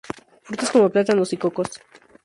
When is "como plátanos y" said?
0.71-1.37